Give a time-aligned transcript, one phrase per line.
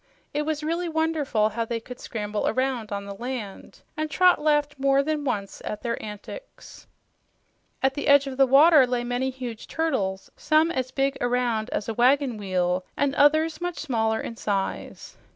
[0.33, 4.79] It was really wonderful how they could scramble around on the land, and Trot laughed
[4.79, 6.87] more than once at their antics.
[7.83, 11.87] At the edge of the water lay many huge turtles, some as big around as
[11.87, 15.17] a wagon wheel and others much smaller in size.